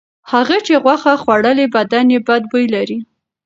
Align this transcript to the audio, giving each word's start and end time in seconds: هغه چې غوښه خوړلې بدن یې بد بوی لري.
هغه 0.31 0.57
چې 0.65 0.73
غوښه 0.83 1.13
خوړلې 1.21 1.65
بدن 1.75 2.05
یې 2.13 2.19
بد 2.27 2.43
بوی 2.51 2.65
لري. 2.75 2.97